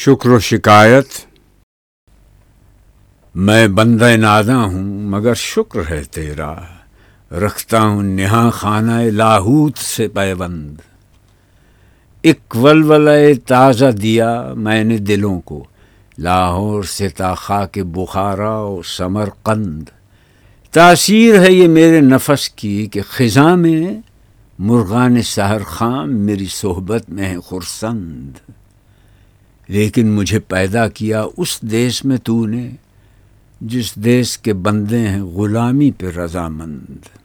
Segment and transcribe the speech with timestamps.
[0.00, 1.06] شکر و شکایت۔
[3.34, 6.54] میں بندہ نادا ہوں، مگر شکر ہے تیرا۔
[7.32, 10.76] رکھتا ہوں نہا خانہ لاہوت سے پیوند۔
[12.22, 15.64] ایک ولولہ تازہ دیا میں نے دلوں کو۔
[16.18, 19.82] لاہور سے تا کے بخارا و سمر قند۔
[20.72, 24.00] تاثیر ہے یہ میرے نفس کی کہ خزاں میں
[24.58, 28.50] مرغان سحر خام میری صحبت میں ہے خرسند۔
[29.68, 32.70] لیکن مجھے پیدا کیا اس دیس میں تو نے،
[33.60, 37.17] جس دیس کے بندے ہیں غلامی پہ رضامند۔